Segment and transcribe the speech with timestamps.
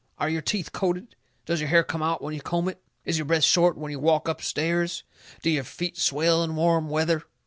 [0.17, 1.15] Are your teeth coated?
[1.45, 2.81] Does your hair come out when you comb it?
[3.05, 5.03] Is your breath short when you walk up stairs?
[5.43, 7.21] Do your feet swell in warm weather?